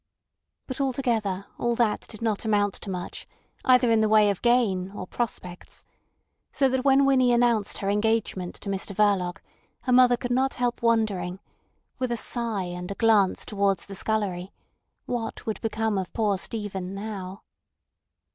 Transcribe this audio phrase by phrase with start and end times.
[0.65, 3.27] But altogether all that did not amount to much
[3.63, 5.85] either in the way of gain or prospects;
[6.51, 9.41] so that when Winnie announced her engagement to Mr Verloc
[9.81, 11.39] her mother could not help wondering,
[11.99, 14.51] with a sigh and a glance towards the scullery,
[15.05, 17.43] what would become of poor Stephen now.